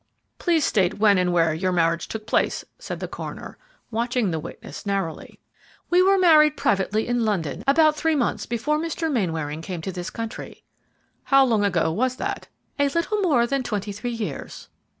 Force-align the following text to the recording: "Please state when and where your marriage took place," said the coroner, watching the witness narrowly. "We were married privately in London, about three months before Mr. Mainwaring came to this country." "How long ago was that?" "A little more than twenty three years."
"Please 0.39 0.65
state 0.65 0.95
when 0.97 1.19
and 1.19 1.31
where 1.31 1.53
your 1.53 1.71
marriage 1.71 2.07
took 2.07 2.25
place," 2.25 2.65
said 2.79 2.99
the 2.99 3.07
coroner, 3.07 3.59
watching 3.91 4.31
the 4.31 4.39
witness 4.39 4.83
narrowly. 4.83 5.39
"We 5.91 6.01
were 6.01 6.17
married 6.17 6.57
privately 6.57 7.07
in 7.07 7.23
London, 7.23 7.63
about 7.67 7.95
three 7.95 8.15
months 8.15 8.47
before 8.47 8.79
Mr. 8.79 9.11
Mainwaring 9.11 9.61
came 9.61 9.81
to 9.83 9.91
this 9.91 10.09
country." 10.09 10.63
"How 11.25 11.45
long 11.45 11.63
ago 11.63 11.91
was 11.91 12.15
that?" 12.15 12.47
"A 12.79 12.89
little 12.89 13.21
more 13.21 13.45
than 13.45 13.61
twenty 13.61 13.91
three 13.91 14.09
years." 14.09 14.69